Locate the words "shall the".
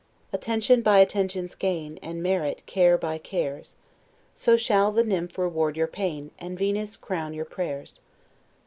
4.57-5.03